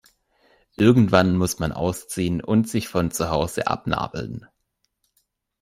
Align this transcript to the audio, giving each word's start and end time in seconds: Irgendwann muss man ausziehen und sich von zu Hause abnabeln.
Irgendwann 0.77 1.37
muss 1.37 1.59
man 1.59 1.71
ausziehen 1.71 2.43
und 2.43 2.67
sich 2.67 2.87
von 2.87 3.11
zu 3.11 3.29
Hause 3.29 3.67
abnabeln. 3.67 4.47